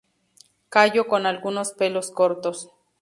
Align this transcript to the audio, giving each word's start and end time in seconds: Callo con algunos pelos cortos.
Callo 0.69 1.05
con 1.07 1.27
algunos 1.27 1.73
pelos 1.73 2.09
cortos. 2.09 2.71